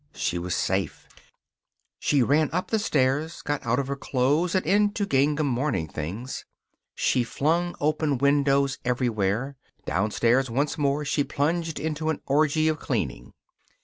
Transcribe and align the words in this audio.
She 0.15 0.39
was 0.39 0.55
safe. 0.55 1.07
She 1.99 2.23
ran 2.23 2.49
up 2.51 2.71
the 2.71 2.79
stairs, 2.79 3.43
got 3.43 3.63
out 3.63 3.77
of 3.77 3.85
her 3.85 3.95
clothes 3.95 4.55
and 4.55 4.65
into 4.65 5.05
gingham 5.05 5.45
morning 5.45 5.87
things. 5.87 6.43
She 6.95 7.23
flung 7.23 7.75
open 7.79 8.17
windows 8.17 8.79
everywhere. 8.83 9.57
Downstairs 9.85 10.49
once 10.49 10.75
more 10.75 11.05
she 11.05 11.23
plunged 11.23 11.79
into 11.79 12.09
an 12.09 12.19
orgy 12.25 12.67
of 12.67 12.79
cleaning. 12.79 13.33